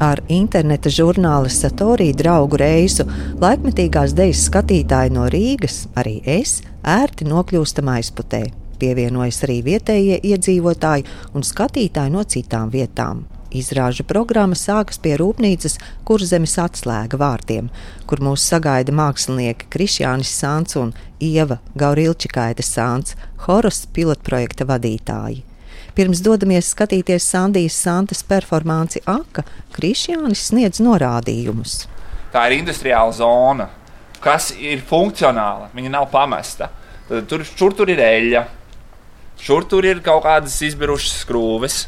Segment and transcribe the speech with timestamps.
[0.00, 3.04] Ar interneta žurnāla Satorī draugu reisu
[3.42, 8.46] laikmetīgās dejas skatītāji no Rīgas, arī es, ērti nokļūstam aizputē.
[8.80, 11.04] Pievienojas arī vietējie iedzīvotāji
[11.36, 13.26] un skatītāji no citām vietām.
[13.52, 15.76] Izrāžu programma sākas pie rūpnīcas
[16.08, 17.68] Kurzemes atslēga vārtiem,
[18.08, 25.49] kur mūs sagaida mākslinieki Krišjānis Sāns un Ieva Gaurilčikaita Sāns, Horos pilotprojekta vadītāji.
[25.96, 29.44] Pirms dodamies skatīties Sandijas Santas performanci Aka,
[29.74, 31.84] Krišjānis sniedz norādījumus.
[32.30, 33.68] Tā ir industriāla zona,
[34.22, 36.70] kas ir funkcionāla, viņa nav pamesta.
[37.08, 38.44] Tad tur, šur tur ir eļļa,
[39.42, 41.80] šur tur ir kaut kādas izbirušas skrūves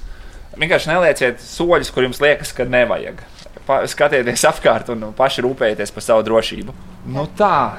[0.52, 3.22] Vienkārši nelieciet soļus, kur jums liekas, ka nevajag.
[3.64, 6.74] Pa, skatieties apkārt un paši rūpējieties par savu drošību.
[7.14, 7.78] Nu tā.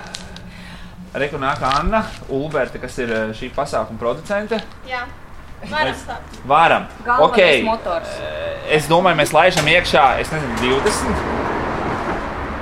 [1.14, 2.02] Reku nāk Anna
[2.34, 4.58] Ulberte, kas ir eh, šī pasākuma producente.
[4.90, 5.04] Jā.
[5.72, 6.40] Varam stāvēt.
[6.48, 6.86] Varam.
[7.06, 7.64] Galvenais Okay.
[7.64, 8.08] motors.
[8.20, 11.16] Eh, Es domāju, mēs laižam iekšā, es nezinu, 20.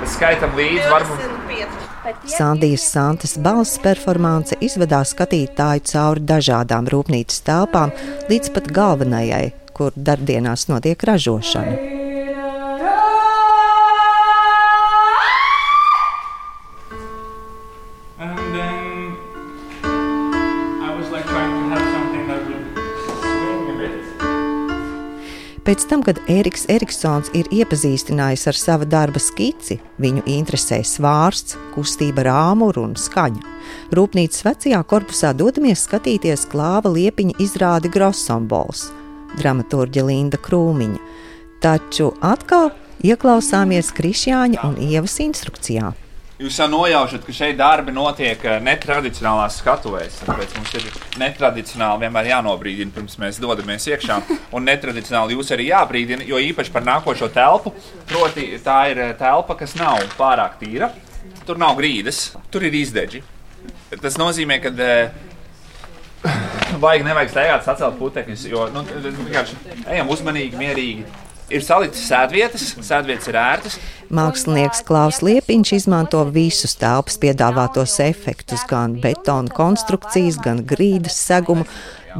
[0.02, 2.36] Mēs skaitam līdzi, varbūt 25.
[2.36, 7.92] Sandijas Santas balss performance izvedās skatītāju cauri dažādām rūpnīcas telpām
[8.28, 12.01] līdz pat galvenajai, kur darbdienās notiek ražošana.
[25.62, 32.24] Pēc tam, kad Eriks Eriksons ir iepazīstinājis ar sava darba skici, viņu interesē svārsts, kustība
[32.24, 33.44] ar āmuru un skaņa.
[33.94, 38.88] Rūpnīcas vecajā korpusā dodamies skatīties klāva liepiņa izrādi Grosombols,
[39.38, 40.98] dramaturģa Linda Krūmiņa.
[41.62, 42.72] Taču atkal
[43.06, 45.94] ieklausāmies Krišjāņa un Ievas instrukcijā.
[46.42, 50.16] Jūs jau nojaušat, ka šeit darbi notiek eh, netradicionālās skatuvēs.
[50.26, 50.88] Tāpēc mums ir
[51.20, 54.16] netradicionāli vienmēr jānobrīdina, pirms mēs dodamies iekšā.
[54.50, 57.70] Un netradicionāli jūs arī jābrīdina, jo īpaši par nākošo telpu.
[58.10, 60.90] Proti, tā ir eh, telpa, kas nav pārāk tīra.
[61.46, 63.22] Tur nav grīdas, tur ir izdeģi.
[64.02, 65.14] Tas nozīmē, ka eh,
[66.82, 69.60] vajag nevajag steigāt sacelt putekļus, jo nu, vienkārši
[69.94, 71.06] ejam uzmanīgi, mierīgi.
[71.50, 73.78] Ir saliktas sēdvietas, sēdvietas ir ērtas.
[74.12, 81.66] Mākslinieks Klaus Liepiņš izmanto visus telpas piedāvātos efektus, gan betona konstrukcijas, gan grīdas segumu.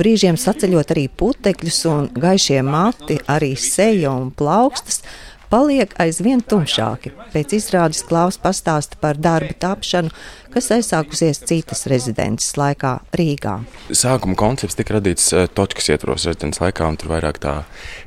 [0.00, 5.02] Brīžiem saceļot arī putekļus un gaišie mati, arī seja un plaukstas
[5.52, 7.12] paliek aizvien tumšāki.
[7.34, 10.12] Pēc izrādes Klaus pastāsta par darba tapšanu,
[10.52, 13.58] kas aizsākusies citas rezidences laikā Rīgā.
[13.92, 17.54] Sākuma koncepts tika radīts uh, Točkas ietvaros rezidents laikā, un tur vairāk tā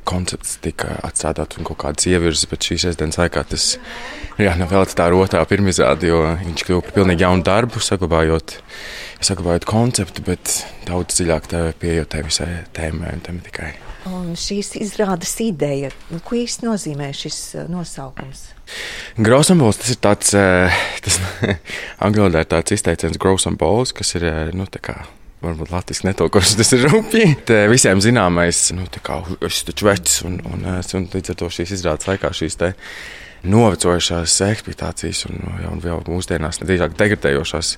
[0.08, 3.68] koncepts tika atstrādāts un kaut kādas ievirzes, bet šīs rezidents laikā tas
[4.42, 8.58] jā, nav vēl tā rotā pirmizrāde, jo viņš kļuva par pilnīgi jaunu darbu, saglabājot,
[9.22, 11.50] saglabājot konceptu, bet daudz dziļāk
[11.82, 13.85] pieejot tai visai tēmai un tematikai.
[14.06, 18.44] Un šīs izrādes ideja, nu, ko īsti nozīmē šis uh, nosaukums?
[19.18, 21.16] Grausambols tas ir tāds, eh, tas
[22.06, 24.96] angļu valodā ir tāds izteiciens grausambols, kas ir, eh, nu, tā kā.
[25.44, 27.26] Varbūt Latvijas netokos tas ir rupji.
[27.46, 31.40] Te Visiem zināmais, nu, tā kā es taču vecs, un, un, es- un līdz ar
[31.42, 32.70] to šīs izrādes laikā šīs te
[33.46, 37.74] novecojušās ekspektācijas un, ja, un vēl mūsdienās nedrīzāk degradējošās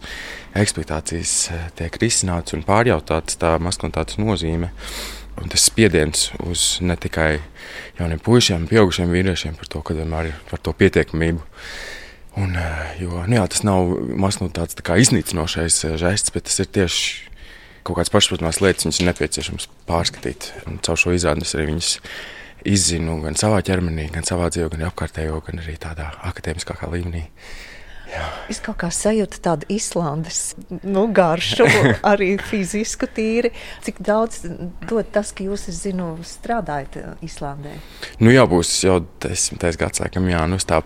[0.63, 4.71] ekspektācijas eh, tiek risināts un pārjautāts tā maskulinitātes nozīme.
[5.39, 7.39] Un tas spiediens uz ne tikai
[7.99, 11.43] jauniem puišiem, pieaugušiem vīriešiem par to, ka vienmēr ir par to pietiekamību.
[12.39, 13.89] Un, eh, jo, nu jā, tas nav
[14.19, 17.29] maskulinitātes tā kā iznīcinošais eh, žests, bet tas ir tieši
[17.87, 20.51] kaut kādas pašsaprotamās lietas, viņas ir nepieciešams pārskatīt.
[20.69, 21.93] Un caur šo izrādi es arī viņas
[22.69, 27.25] izzinu gan savā ķermenī, gan savā dzīvē, gan apkārtējo, gan arī tādā akadēmiskākā līmenī.
[28.49, 31.67] Es kaut kā sajūtu tādu Islandes nu, garšu,
[32.13, 33.53] arī fizisku tīri.
[33.85, 34.43] Cik daudz
[34.89, 37.77] dod tas, ka jūs, es zinu, strādājat uh, Islandē?
[38.23, 40.81] Nu, jā, būs jau desmitais gads, laikam, jā, nu, tā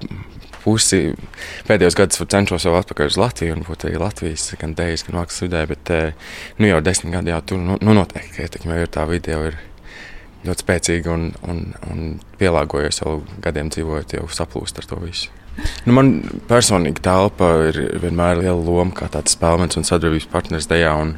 [0.63, 1.13] pusi.
[1.69, 5.47] Pēdējos gados cenšos jau atpakaļ uz Latviju, un būt arī Latvijas gan dēļas, gan mākslas
[5.47, 8.91] vidē, bet eh, nu, jau desmit gadi jau tur nu, nu, noteikti, ka ietekme ir
[8.93, 9.59] tā video ir
[10.47, 12.09] ļoti spēcīga un, un, un
[12.41, 15.42] pielāgojies jau gadiem dzīvojot, jau saplūst ar to visu.
[15.87, 16.13] Nu, man
[16.49, 20.93] personīgi telpa ir vienmēr liela loma, kā tāds spēlēns un sadarbības partners tajā.
[21.05, 21.15] Un,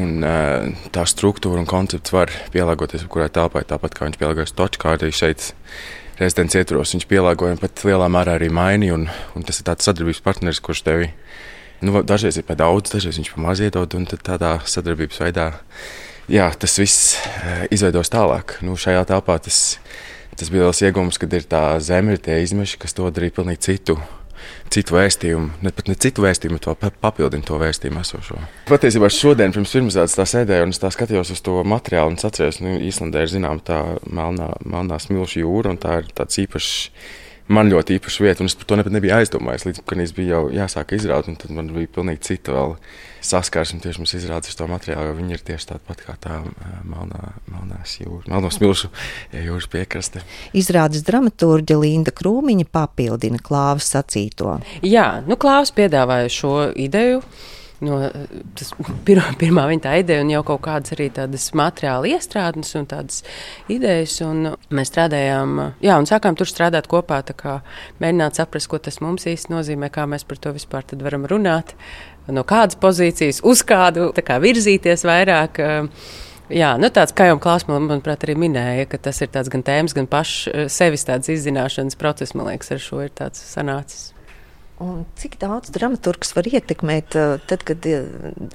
[0.00, 4.96] un, eh, tā struktūra un koncepts var pielāgoties jebkurai telpai, tāpat kā viņš pielāgojas točkā
[4.96, 5.52] arī šeit.
[6.20, 8.98] Rezidents ietvaros viņš pielāgoja un pat lielā mērā arī mainīja.
[8.98, 11.12] Un, un tas ir tāds sadarbības partneris, kurš tevi
[11.80, 13.96] nu, dažreiz ir par daudz, dažreiz viņš par maz iedod.
[13.96, 15.48] Un tādā sadarbības veidā
[16.28, 18.58] jā, tas viss eh, izveidos tālāk.
[18.66, 19.78] Nu, šajā telpā tas,
[20.40, 23.68] tas bija liels iegūms, kad ir tā zeme, ir tie izmeši, kas dod arī pilnīgi
[23.68, 24.00] citu
[24.70, 28.38] citu vēstījumu, ne pat ne citu vēstījumu, bet vēl papildina to vēstījumu esošo.
[28.70, 33.24] Patiesībā šodien pirms pirmsādes tā sēdēju un skatījos uz to materiālu un atceros, nu, Īslandē
[33.24, 36.70] ir zinām tā melnā, melnā smilšu jūra un tā ir tāds īpašs
[37.52, 39.66] man ļoti īpaša vieta, un es par to ne, nebiju aizdomājies.
[39.68, 42.64] Līdz tam bija jau jāsāk izrādīt, un tad man bija pilnīgi cita
[43.26, 43.80] saskarsme.
[43.82, 46.40] Tieši mums izrādās to materiālu, jo viņi ir tieši tādi pat kā tā
[46.88, 48.90] melnā, melnās jūras, melno smilšu
[49.36, 50.24] jūras piekraste.
[50.56, 54.58] Izrādes dramaturģa Linda Krūmiņa papildina klāvas sacīto.
[54.86, 57.24] Jā, nu klāvas piedāvāja šo ideju
[57.84, 57.98] no
[58.58, 58.72] tas,
[59.06, 63.22] pir, pirmā viņa tā ideja, un jau kaut kādas arī tādas materiāla iestrādes un tādas
[63.72, 64.18] idejas.
[64.26, 67.22] Un mēs strādājām, jā, un sākām tur strādāt kopā,
[68.02, 71.76] mēģināt saprast, ko tas mums īsti nozīmē, kā mēs par to vispār varam runāt,
[72.30, 75.62] no kādas pozīcijas, uz kādu kā virzīties vairāk.
[76.50, 79.94] Jā, nu tāds, kā jau Klaus, man, manuprāt, arī minēja, ka tas ir gan tēmas,
[79.94, 84.10] gan pašs sevis izzināšanas process, man liekas, ar šo ir tāds sanācis.
[84.80, 88.06] Un cik daudz dramaturgs var ietekmēt, eh, tad, kad eh,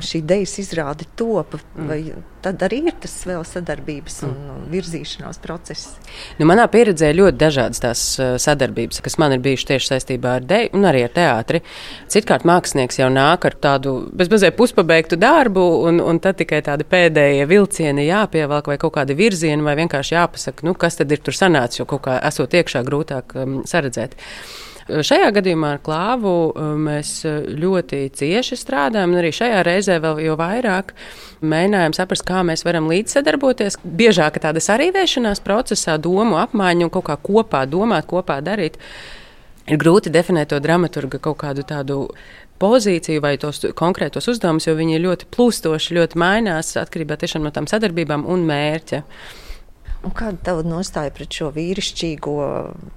[0.01, 1.86] šī idejas izrāde top, mm.
[1.92, 2.00] vai
[2.42, 4.63] tad arī ir tas vēl sadarbības un mm.
[4.72, 6.00] virzīšanās process?
[6.39, 10.50] Nu, manā pieredzē ļoti dažādas tās eh, sadarbības, kas man ir bijušas tieši saistībā ar
[10.50, 11.62] deju un arī ar teātri.
[12.10, 17.45] Citkārt mākslinieks jau nāk ar tādu bezmazliet puspabeigtu darbu, un, un tad tikai tādi pēdējie
[17.54, 21.86] vilcieni jāpievelk vai kaut kādi virzieni, vai vienkārši jāpasaka, nu, kas tad ir tur sanācis,
[21.86, 24.18] jo kaut kā esot iekšā grūtāk um, saredzēt.
[24.85, 30.19] Šajā gadījumā ar klāvu uh, mēs uh, ļoti cieši strādājam, un arī šajā reizē vēl
[30.27, 30.91] jau vairāk
[31.41, 33.79] mēģinājām saprast, kā mēs varam līdzsadarboties.
[33.81, 38.77] Biežāk tāda sarīvēšanās procesā, domu apmaiņa un kaut kā kopā domāt, kopā darīt.
[39.65, 42.03] Ir grūti definēt to dramaturgu kaut kādu tādu
[42.61, 47.65] pozīciju vai tos konkrētos uzdevumus, jo viņi ir ļoti plūstoši, ļoti mainās atkarībā no tām
[47.65, 49.01] sadarbībām un mērķa.
[50.06, 52.36] Un kāda ir tava nostāja pret šo vīrišķīgo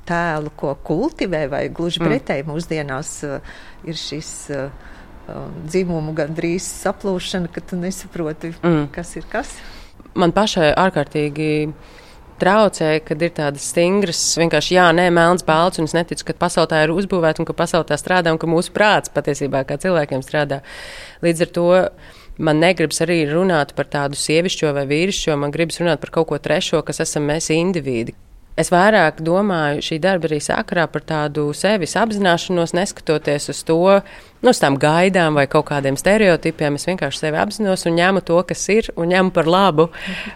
[0.09, 2.11] tēlu, ko kultivē, vai gluži mm.
[2.11, 3.55] pretēji mūsdienās uh,
[3.89, 4.91] ir šis uh,
[5.33, 8.91] um, dzimumu gandrīz saplūšana, ka tu nesaproti, mm.
[8.93, 9.55] kas ir kas?
[10.19, 11.49] Man pašai ārkārtīgi
[12.39, 16.71] traucēja, kad ir tādas stingras, vienkārši jā, nē, melns, balts, un es neticu, ka pasaulē
[16.71, 20.23] tā ir uzbūvēta un ka pasaulē tā strādā un ka mūsu prāts patiesībā kā cilvēkiem
[20.27, 20.61] strādā.
[21.25, 21.69] Līdz ar to
[22.39, 26.41] man negribas arī runāt par tādu sievišķo vai vīrišķo, man gribas runāt par kaut ko
[26.43, 28.17] trešo, kas esam mēs indivīdi.
[28.59, 33.77] Es vairāk domāju šī darba arī sakarā par tādu sevis apzināšanos, neskatoties uz to,
[34.43, 36.75] nu, uz tām gaidām vai kaut kādiem stereotipiem.
[36.75, 39.87] Es vienkārši sevi apzinos un ņemu to, kas ir, un ņemu par labu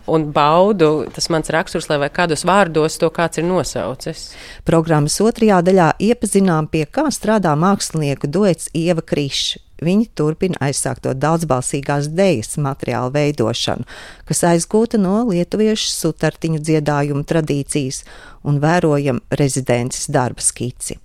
[0.06, 0.92] un baudu.
[1.10, 4.28] Tas mans raksturs, lai kādos vārdos to kāds ir nosaucis.
[4.70, 12.10] Programmas otrajā daļā iepazinām, pie kā strādā mākslinieku duets Ieva Krišs viņi turpina aizsākto daudzbalsīgās
[12.16, 13.86] dejas materiālu veidošanu,
[14.28, 18.02] kas aizgūta no lietuviešu sutartiņu dziedājumu tradīcijas
[18.48, 20.98] un vērojam rezidences darba skici.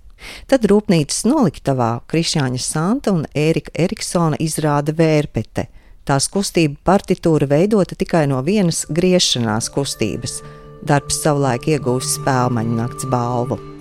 [0.50, 5.68] Tad rūpnīcas noliktavā Krišāņa Santa un Ērika Eriksona izrāda vērpete.
[6.08, 10.40] Tās kustība partitūra veidota tikai no vienas griešanās kustības.
[10.88, 13.77] Darbs savulaik iegūst spēlmaņu nakts balvu.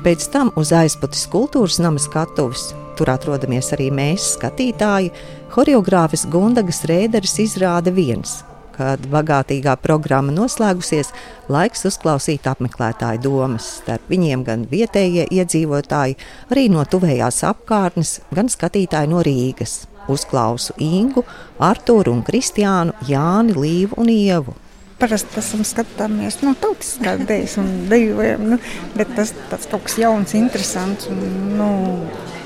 [0.00, 5.10] Pēc tam uz aizputes kultūras nama skatuves, tur atrodamies arī mēs, skatītāji,
[5.52, 8.38] choreogrāfis Gundagas Rēderis izrāda viens.
[8.72, 11.10] Kad bagātīgā programma noslēgusies,
[11.52, 13.66] laiks uzklausīt apmeklētāju domas.
[13.82, 16.16] Starp viņiem gan vietējie iedzīvotāji,
[16.48, 19.82] arī no tuvējās apkārtnes, gan skatītāji no Rīgas.
[20.08, 21.26] Uzklausu Ingu,
[21.60, 24.56] Artūru un Kristiānu, Jāni, Līvu un Ievu
[25.00, 28.60] parasti esam skatāmies no nu, tautiskās dēļas un dejojam, nu,
[28.96, 31.24] bet tas tāds kaut kas jauns, interesants un,
[31.56, 31.70] nu,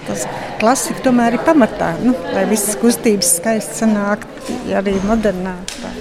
[0.08, 0.26] tas
[0.62, 4.26] klasika tomēr ir pamatā, nu, lai visas kustības skaisti sanāk,
[4.80, 5.58] arī modernā.
[5.76, 5.94] Tā.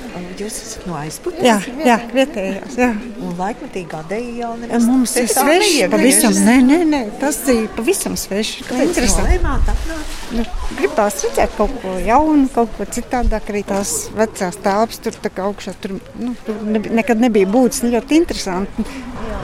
[0.43, 1.43] Jūs esat no aizputes?
[1.45, 1.55] Jā,
[1.87, 2.75] jā vietējās.
[2.79, 2.89] Jā.
[3.23, 4.87] Un laikmatīgā deja jau nevis.
[4.89, 8.65] Mums ir sveši, pavisam, nē, nē, nē, tas ir pavisam sveši.
[8.67, 10.17] Nolēmāt atnākt?
[10.35, 10.45] Nu,
[10.79, 15.47] gribās redzēt kaut ko jaunu, kaut ko citādāk, arī tās vecās telpas tur tā kā
[15.47, 18.87] augšā, tur, nu, tur ne, nekad nebija būtis, ļoti interesanti.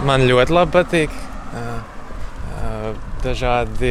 [0.07, 1.15] Man ļoti labi patīk.
[3.19, 3.89] Dažādi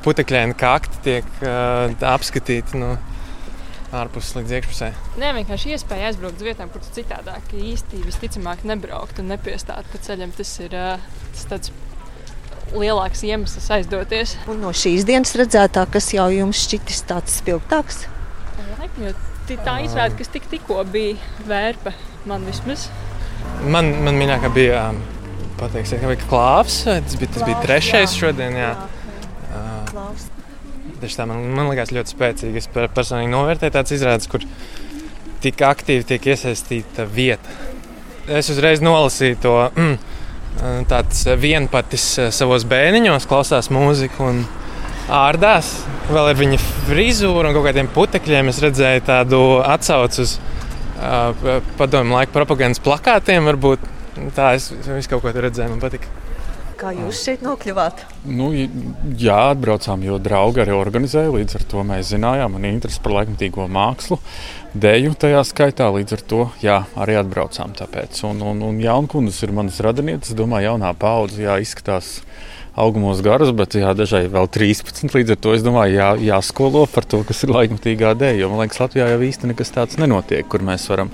[0.00, 2.78] putekļaini kakti tiek uh, apskatīti.
[2.80, 2.94] Nu,
[3.96, 4.88] ārpus līdz iekšpusē.
[5.20, 10.34] Nē, vienkārši iespēja aizbraukt uz vietām, kur citādāk īsti visticamāk nebraukt un nepiestāt pa ceļam.
[10.36, 11.72] Tas ir tas tāds
[12.70, 14.36] lielāks iemesls aizdoties.
[14.50, 18.04] Un no šīs dienas redzētā, kas jau jums šķitis tāds spilgtāks?
[18.78, 19.10] Laikam,
[19.50, 21.18] tā izrāda, kas tik, tikko bija
[21.48, 21.92] vērpa
[22.30, 22.86] man vismaz.
[23.66, 24.86] Man, man mīļākā bija
[25.60, 26.84] pateiks, ka klāvs.
[26.86, 28.56] Tas bija, tas bija trešais jā, šodien.
[28.56, 28.72] Jā.
[28.76, 28.99] Jā.
[31.00, 32.60] Tieši tā man, man liekas ļoti spēcīgi.
[32.60, 34.44] Es personīgi novērtēju tādas izrādes, kur
[35.40, 37.58] tik aktīvi tiek iesaistīta vieta.
[38.30, 39.94] Es uzreiz nolasīju to mm,
[40.90, 44.42] tāds vienpatis savos bērniņos, klausās mūziku un
[45.10, 45.72] ārdās.
[46.10, 52.18] Vēl ar viņa frizūru un kaut kādiem putekļiem es redzēju tādu atsaucu uz uh, padomu
[52.18, 53.48] laiku propagandas plakātiem.
[53.50, 53.86] Varbūt
[54.36, 56.10] tā es, es kaut ko tur redzēju, man patika.
[56.80, 58.06] Kā jūs šeit nokļuvāt?
[58.24, 61.32] Nu, jā, atbraucām, jo draugi arī organizēja.
[61.34, 64.16] Līdz ar to mēs zinājām, man ir interese par laikmatīgo mākslu,
[64.72, 65.90] deju tajā skaitā.
[65.92, 67.74] Līdz ar to jā, arī atbraucām.
[67.76, 68.22] Tāpēc.
[68.30, 70.32] Un, un, un jaunkundas ir manas radinieces.
[70.32, 72.22] Es domāju, jaunā paudze jā, izskatās
[72.78, 75.10] augumos garus, bet jā, dažai vēl 13.
[75.14, 78.40] Līdz ar to es domāju, jā, jāskolo par to, kas ir laikmatīgā dēļa.
[78.42, 81.12] Jo man liekas, Latvijā jau īsti nekas tāds nenotiek, kur mēs varam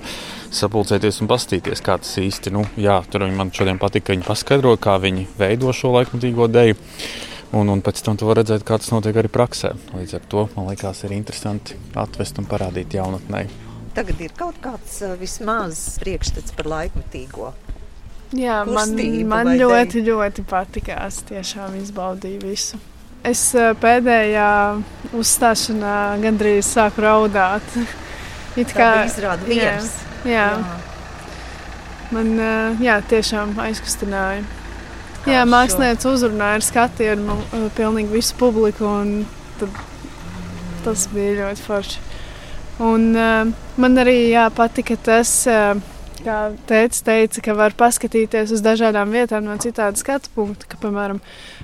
[0.53, 4.75] sapulcēties un paskatīties, kā tas īsti nu, jā, tur man šodien patika, ka viņi paskaidro,
[4.79, 6.77] kā viņi veido šo laikmatīgo deju.
[7.55, 9.71] Un, un pēc tam tu vari redzēt, kā tas notiek arī praksē.
[9.95, 13.45] Līdz ar to man liekas, ir interesanti atvest un parādīt jaunatnē.
[13.95, 17.53] Tagad ir kaut kāds vismaz priekšstats par laikmatīgo.
[18.35, 18.91] Jā, man,
[19.29, 21.21] man ļoti, ļoti patikās.
[21.29, 22.79] Tiešām izbaudīju visu.
[23.27, 23.49] Es
[23.81, 24.49] pēdējā
[25.15, 27.63] uzstāšanā gandrīz sāku raudāt.
[28.59, 29.91] It kā izrāda viens.
[30.25, 30.49] Jā.
[30.49, 30.77] jā.
[32.11, 32.31] Man
[32.81, 34.41] jā, tiešām aizkustināja.
[35.27, 37.35] Jā, mākslinieks uzrunāja ar skatienu
[37.75, 39.25] pilnīgi visu publiku, un
[40.85, 42.03] tas bija ļoti forši.
[42.87, 43.09] Un,
[43.81, 45.75] man arī jā, patika tas, uh,
[46.27, 50.67] kā teica, teica, ka var paskatīties uz dažādām vietām no citāda skatu punkta.
[50.69, 51.21] Ka, piemēram,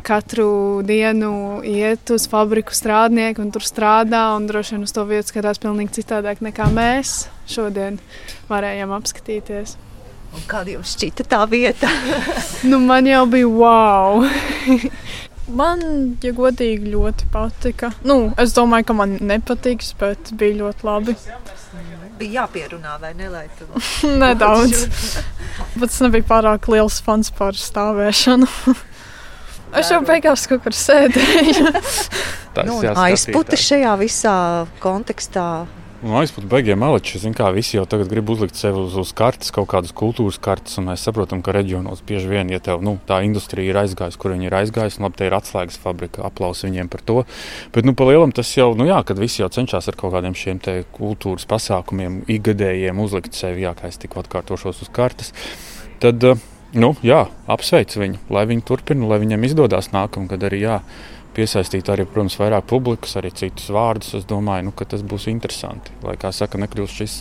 [0.08, 5.34] katru dienu iet uz fabriku strādnieku un tur strādā, un droši vien uz to vietu
[5.34, 8.00] skatās pavisam citādāk nekā mēs šodien
[8.51, 9.75] varējām apskatīties.
[10.34, 11.89] Un kāda jums šķita tā vieta?
[12.70, 14.24] nu, man jau bija wow!
[15.60, 15.84] man,
[16.24, 17.91] ja godīgi, ļoti patika.
[18.08, 21.17] Nu, es domāju, ka man nepatiks, bet bija ļoti labi.
[22.23, 23.27] Bija jāpierunā, vai ne?
[23.59, 23.67] Tu...
[24.23, 24.87] Nedaudz.
[25.79, 28.49] bet es nebiju pārāk liels fans par stāvēšanu.
[29.73, 31.63] Es jau beigās kaut kur sēdēju.
[32.67, 34.33] nu, aizputi šajā visā
[34.83, 35.63] kontekstā
[36.03, 37.15] Nu, aizpūta beigiem maleči.
[37.22, 40.75] Zin, kā visi jau tagad grib uzlikt sev uz, uz kartes, kaut kādas kultūras kartes,
[40.83, 44.50] mēs saprotam, ka reģionos bieži vien, ja tev nu, tā industrija ir aizgājusi, kur viņi
[44.50, 47.17] ir aizgājusi, un labi, te ir atslēgas fabrika, aplausi viņiem par to.
[47.72, 50.36] Bet, nu, pa lielam tas jau, nu jā, kad visi jau cenšas ar kaut kādiem
[50.36, 55.31] šiem te kultūras pasākumiem, ikgadējiem uzlikt sevi, jā, kā es tikko atkārtošos uz kartes,
[56.03, 56.19] tad,
[56.75, 60.81] nu, jā, apsveic viņu, lai viņi turpina, lai viņiem izdodas nākamgad arī, jā
[61.35, 64.13] piesaistīt arī, protams, vairāk publikas, arī citus vārdus.
[64.19, 65.93] Es domāju, nu, ka tas būs interesanti.
[66.05, 67.17] Lai, kā saka, nekļūst šis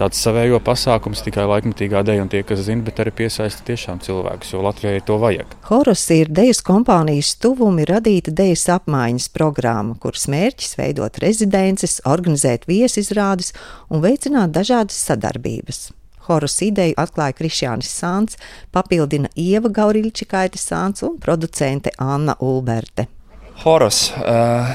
[0.00, 4.54] tāds savējo pasākums tikai laikmatīgā dēļ un tie, kas zina, bet arī piesaista tiešām cilvēkus,
[4.54, 5.58] jo Latvijai to vajag.
[5.70, 13.52] Horos ir dejas kompānijas tuvumi radīta dejas apmaiņas programma, kuras mērķis veidot rezidences, organizēt viesizrādes
[13.90, 15.86] un veicināt dažādas sadarbības.
[16.26, 18.38] Horus ideju atklāja Krišjānis Sāns,
[18.74, 23.06] papildina Ieva Gauriļčikaita Sāns un producente Anna Ulberte.
[23.62, 24.10] Horos.
[24.20, 24.68] Uh,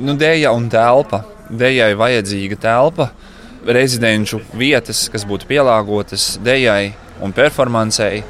[0.00, 1.22] nu, dēļa un telpa.
[1.52, 3.10] Dējai vajadzīga telpa,
[3.68, 8.22] rezidenču vietas, kas būtu pielāgotas dējai un performancei,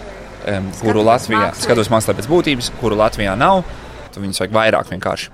[0.50, 3.62] um, kuru Latvijā, skatos mākslā pēc būtības, kuru Latvijā nav.
[4.08, 5.30] Tad viņus vajag vairāk vienkārši.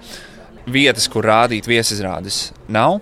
[0.69, 3.01] Vietas, kur rādīt viesizrādes, nav.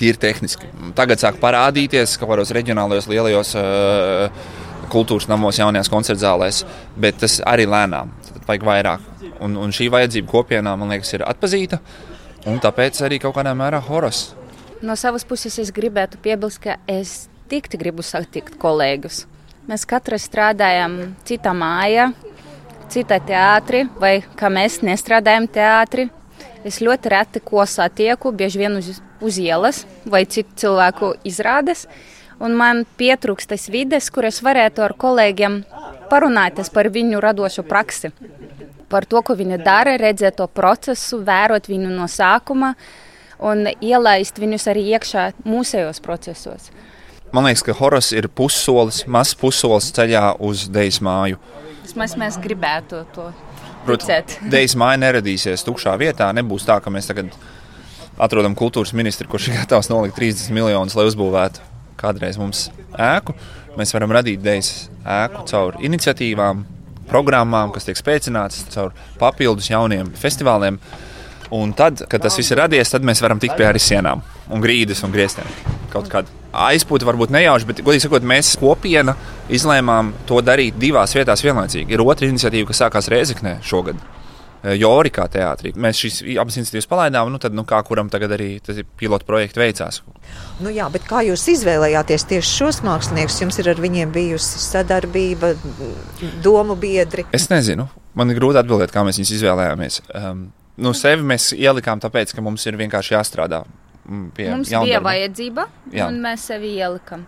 [0.00, 0.68] Tīri tehniski.
[0.96, 4.48] Tagad sāk parādīties kaut kādos reģionālajos lielajos uh,
[4.92, 6.64] kultūras namos, jaunajās koncertzālēs,
[6.96, 8.12] bet tas arī lēnām.
[8.32, 9.06] Tad vajag vairāk.
[9.44, 11.78] Un, un šī vajadzība kopienā, man liekas, ir atpazīta.
[12.48, 14.32] Un tāpēc arī kaut kādā mērā horos.
[14.82, 19.24] No savas puses es gribētu piebilst, ka es tik gribu satikt kolēģus.
[19.68, 22.12] Mēs katrs strādājam citā mājā,
[22.92, 26.08] citā teātrī, vai kā mēs nestrādājam teātrī.
[26.66, 31.86] Es ļoti reti ko satieku, bieži vien uz, uz ielas vai citu cilvēku izrādes.
[32.38, 35.62] Un man pietrūkst tas vides, kur es varētu ar kolēģiem
[36.10, 38.12] parunāties par viņu radošo praksi
[38.90, 42.74] par to, ko viņi dara, redzēt to procesu, vērot viņu no sākuma
[43.38, 46.70] un ielaist viņus arī iekšā mūsējos procesos.
[47.32, 51.36] Man liekas, ka Horas ir pussolis, mazs pussolis ceļā uz Dejas māju.
[51.84, 53.28] Vismaz mēs gribētu to
[53.88, 54.38] redzēt.
[54.52, 56.30] Dejas māja neradīsies tukšā vietā.
[56.36, 57.34] Nebūs tā, ka mēs tagad
[58.18, 61.68] atrodam kultūras ministru, kurš ir gatavs nolikt 30 miljonus, lai uzbūvētu
[62.00, 63.36] kādreiz mums ēku.
[63.78, 66.64] Mēs varam radīt Dejas ēku caur iniciatīvām,
[67.10, 70.80] programmām, kas tiek spēcinātas caur papildus jauniem festivāliem.
[71.54, 74.20] Un tad, kad tas viss ir radies, tad mēs varam tikt pie arī sienām
[74.52, 75.48] un grīdas un griestiem.
[75.88, 76.28] Kaut kāda
[76.68, 79.14] aizpūta varbūt nejauši, bet, godīgi sakot, mēs kopiena
[79.52, 81.92] izlēmām to darīt divās vietās vienlaicīgi.
[81.94, 84.00] Ir otra iniciatīva, kas sākās Rēzeknē šogad.
[84.62, 85.72] Jorikā teātrī.
[85.78, 89.60] Mēs šīs abas iniciatīvas palaidām, nu tad, nu, kā kuram tagad arī tas pilotu projekts
[89.60, 90.00] veicās.
[90.64, 93.38] Nu jā, bet kā jūs izvēlējāties tieši šos māksliniekus?
[93.44, 95.54] Jums ir ar viņiem bijusi sadarbība,
[96.44, 97.28] domu biedri?
[97.34, 97.86] Es nezinu.
[98.18, 100.00] Man ir grūti atbildēt, kā mēs viņus izvēlējāmies.
[100.18, 100.48] Um,
[100.82, 103.62] nu, sevi mēs ielikām tāpēc, ka mums ir vienkārši jāstrādā
[104.34, 104.88] pie Mums jaundarba.
[104.88, 106.06] bija vajadzība, Jā.
[106.08, 107.26] un mēs sevi ielikām.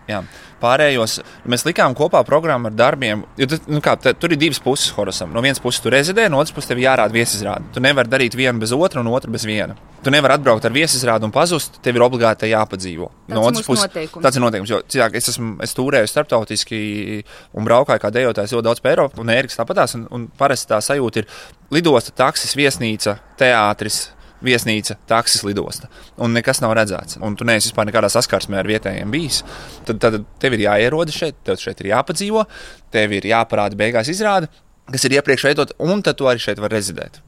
[0.61, 1.19] Pārējos
[1.49, 3.23] mēs likām kopā programmu ar darbiem.
[3.37, 5.31] Tu, nu kā, te, tur ir divas puses horosam.
[5.33, 7.65] No vienas puses tu rezidē, no otras puses tev jārāda viesizrāde.
[7.73, 9.75] Tu nevari darīt vienu bez otra un otru bez viena.
[10.01, 13.09] Tu nevari atbraukt ar viesizrādi un pazust, tev ir obligāti jāpadzīvo.
[13.27, 14.23] Tāds no otras puses, noteikums.
[14.25, 14.71] tāds ir noteikums.
[14.73, 16.79] Jo cilvēki, es, esmu, es turēju starptautiski
[17.53, 19.93] un braukāju kā dejotājs ļoti daudz pa Eiropu, un Ēriks tāpatās.
[19.97, 21.29] Un, un parasti tā sajūta ir
[21.73, 24.07] lidosta, taksis, viesnīca, teātris
[24.45, 25.89] viesnīca, taksis, lidosta.
[26.21, 27.19] Un nekas nav redzēts.
[27.23, 29.41] Un tu neesi vispār nekādā saskarsmē ar vietējiem bijis.
[29.87, 32.45] Tad, tad tev ir jāierodas šeit, tev šeit ir jāpadzīvo,
[32.93, 34.51] tev ir jāparāda beigās izrāde,
[34.91, 37.21] kas ir iepriekš veidot, un tad tu arī šeit vari rezidēt.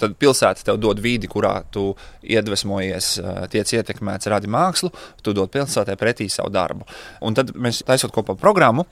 [0.00, 1.90] Tad pilsēta tev dod vidi, kurā tu
[2.24, 3.12] iedvesmojies,
[3.52, 4.90] tiec ietekmēts, radi mākslu,
[5.24, 6.86] tu dod pilsētai pretī savu darbu.
[7.26, 8.86] Un tad mēs taisot kopā programmu,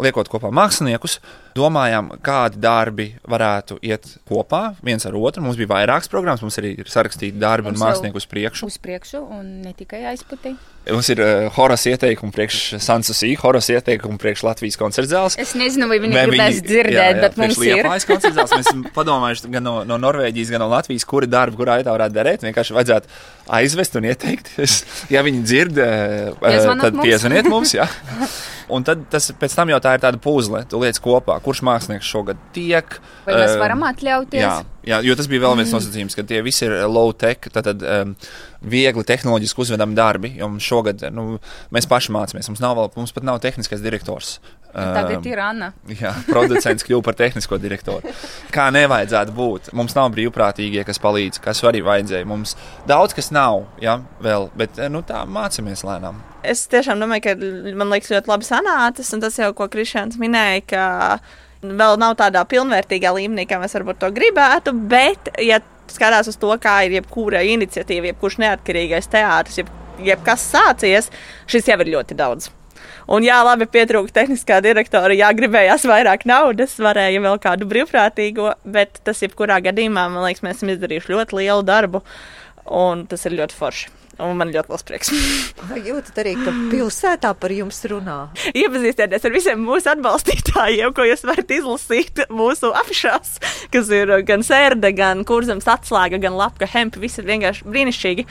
[0.00, 1.18] liekot kopā māksliniekus,
[1.58, 5.44] domājām, kādi darbi varētu iet kopā viens ar otru.
[5.44, 8.70] Mums bija vairākas programmas, mums arī ir sarakstīti darbi mums un mākslinieki uz priekšu.
[8.72, 10.56] Uz priekšu un ne tikai aizputī.
[10.84, 15.38] Mums ir uh, Horas ieteikumi priekš Sansusī, Horas ieteikumi priekš Latvijas koncertzāles.
[15.40, 17.88] Es nezinu, vai viņi gribēs dzirdēt, jā, jā, bet mums ir.
[17.88, 18.04] Mēs
[18.60, 22.44] esam padomājuši gan no, no Norvēģijas, gan no Latvijas, kuri darbi, kurā vietā varētu darīt.
[22.44, 23.16] Vienkārši vajadzētu
[23.60, 24.52] aizvest un ieteikt.
[24.60, 24.82] Es,
[25.14, 27.72] ja viņi dzird, uh, tad piezvaniet mums.
[28.72, 32.08] Un tad tas pēc tam jau tā ir tāda puzle, tu lietas kopā, kurš mākslinieks
[32.08, 32.96] šogad tiek.
[33.26, 34.40] Vai mēs varam atļauties?
[34.40, 34.54] Jā,
[34.88, 35.76] jā jo tas bija vēl viens mm.
[35.78, 38.14] nosacījums, ka tie visi ir low tech, tātad um,
[38.64, 40.32] viegli tehnoloģiski uzvedami darbi.
[40.40, 41.38] Jo šogad nu,
[41.74, 44.38] mēs paši mācāmies, mums, nav mums pat nav tehniskais direktors.
[44.74, 45.70] Tagad ir Anna.
[46.02, 48.10] Jā, producents kļuva par tehnisko direktoru.
[48.54, 49.70] Kā nevajadzētu būt.
[49.78, 52.26] Mums nav brīvprātīgie, kas palīdz, kas arī vajadzēja.
[52.28, 52.56] Mums
[52.90, 56.18] daudz kas nav, ja, vēl, bet nu, tā mācāmies lēnām.
[56.44, 57.36] Es tiešām domāju, ka
[57.78, 60.88] man liekas ļoti labi sanācis, un tas jau, ko Krišāns minēja, ka
[61.64, 65.62] vēl nav tādā pilnvērtīgā līmenī, kā mēs varbūt to gribētu, bet, ja
[65.92, 69.72] skatās uz to, kā ir jebkura iniciatīva, jebkurš neatkarīgais teātris, jeb,
[70.04, 71.10] jebkas sācies,
[71.50, 72.50] šis jau ir ļoti daudz.
[73.12, 79.02] Un jā, labi, pietrūka tehniskā direktora, jā, gribējās vairāk naudas, varēja vēl kādu brīvprātīgo, bet
[79.04, 82.04] tas jebkurā gadījumā, man liekas, mēs esam izdarījuši ļoti lielu darbu,
[82.84, 84.03] un tas ir ļoti forši.
[84.22, 85.10] Un man ļoti liels prieks.
[85.70, 88.18] Vai jūtat arī, ka pilsētā par jums runā?
[88.54, 93.36] Iepazīstieties ar visiem mūsu atbalstītājiem, ko jūs varat izlasīt mūsu apšās,
[93.74, 97.02] kas ir gan sērde, gan kurzems atslēga, gan lapka hempa.
[97.02, 98.26] Viss ir vienkārši brīnišķīgi.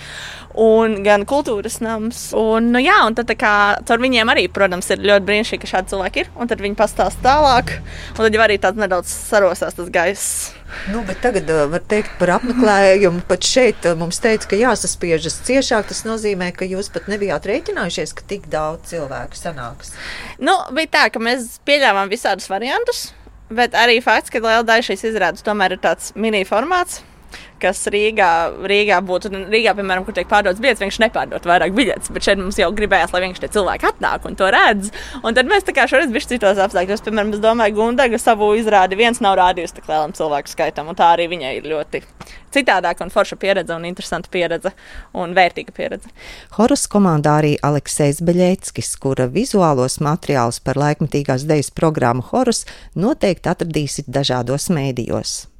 [0.63, 2.25] Un gan kultūras nams.
[2.37, 5.95] Un, nu, jā, un tad kā, ar viņiem arī, protams, ir ļoti brīnišķīgi, ka šādi
[5.95, 6.33] cilvēki ir.
[6.39, 7.77] Un tad viņi pastāsta tālāk.
[8.15, 10.53] Un tad jau arī tāds nedaudz sarosās tas gaiss.
[10.91, 13.23] Nu, tagad var teikt par apmeklējumu.
[13.29, 15.87] Pat šeit mums teica, ka jāsaspiežas ciešāk.
[15.91, 19.93] Tas nozīmē, ka jūs pat nebijāt rēķinājušies, ka tik daudz cilvēku sanāks.
[20.43, 23.07] Nu, bija tā, ka mēs pieļāvām visādus variantus,
[23.53, 27.01] bet arī fakts, ka liela daļa šīs izrādes tomēr ir tāds mini formāts
[27.63, 28.29] kas Rīgā,
[28.67, 29.31] Rīgā būtu.
[29.51, 32.11] Rīgā, piemēram, kur tiek pārdotas biļetes, viņš nepārdod vairāk biļetes.
[32.13, 34.91] Bet šeit mums jau gribējās, lai vienkārši tie cilvēki atnāk un to redz.
[35.23, 37.03] Un tad mēs tā kā šoreiz bijām citos apstākļos.
[37.05, 40.91] Piemēram, es domāju, Gundaga savu izrādi viens nav rādījusi tik lielam cilvēku skaitam.
[40.97, 42.03] Tā arī viņai ir ļoti
[42.53, 44.73] citādāka un forša pieredze un interesanta pieredze
[45.17, 46.11] un vērtīga pieredze.
[46.57, 52.65] Horas komandā arī Aleksējs Beļēckis, kura vizuālos materiālus par laikmetīgās dejas programmu Horas
[52.95, 55.52] noteikti atradīsiet dažādos mēdījos.